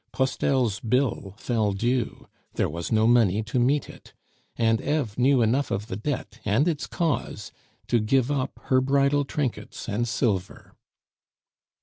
[0.11, 4.15] Postel's bill fell due; there was no money to meet it,
[4.55, 7.51] and Eve knew enough of the debt and its cause
[7.85, 10.73] to give up her bridal trinkets and silver.